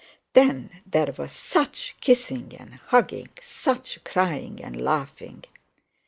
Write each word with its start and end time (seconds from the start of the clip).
Then 0.33 0.81
there 0.83 1.13
was 1.15 1.31
such 1.31 1.95
kissing 2.01 2.55
and 2.55 2.73
hugging, 2.87 3.29
such 3.43 4.03
crying 4.03 4.59
and 4.59 4.81
laughing. 4.81 5.43